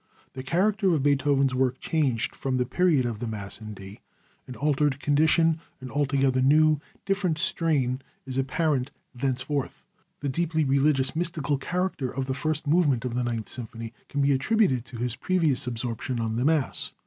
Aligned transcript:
The 0.33 0.41
character 0.41 0.95
of 0.95 1.03
Beethoven's 1.03 1.53
work 1.53 1.79
changed 1.79 2.35
from 2.35 2.57
the 2.57 2.65
period 2.65 3.05
of 3.05 3.19
the 3.19 3.27
Mass 3.27 3.61
in 3.61 3.75
D. 3.75 3.99
An 4.47 4.55
altered 4.55 4.99
condition, 4.99 5.59
an 5.79 5.91
altogether 5.91 6.41
new, 6.41 6.79
different 7.05 7.37
strain 7.37 8.01
is 8.25 8.35
apparent 8.39 8.89
thenceforth. 9.13 9.85
The 10.21 10.27
deeply 10.29 10.63
religious, 10.65 11.15
mystical 11.15 11.59
character 11.59 12.09
of 12.09 12.25
the 12.25 12.33
first 12.33 12.65
movement 12.65 13.05
of 13.05 13.13
the 13.13 13.23
Ninth 13.23 13.47
Symphony 13.49 13.93
can 14.09 14.21
be 14.23 14.31
attributed 14.31 14.85
to 14.85 14.97
his 14.97 15.15
previous 15.15 15.67
absorption 15.67 16.19
on 16.19 16.35
the 16.35 16.45
Mass. 16.45 16.93